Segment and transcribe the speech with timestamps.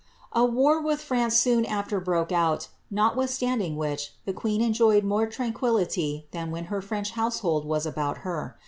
[0.31, 6.25] A war with France soon after broke out, notwithstanding which, the queen enjoyed more tranquillity
[6.31, 8.57] than when her French household was about her.